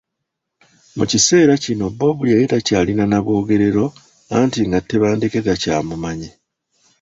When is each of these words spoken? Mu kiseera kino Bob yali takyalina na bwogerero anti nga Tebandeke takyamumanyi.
Mu 0.97 1.03
kiseera 1.11 1.53
kino 1.63 1.85
Bob 1.99 2.17
yali 2.31 2.45
takyalina 2.51 3.03
na 3.09 3.19
bwogerero 3.25 3.85
anti 4.39 4.59
nga 4.67 4.79
Tebandeke 4.89 5.39
takyamumanyi. 5.47 6.29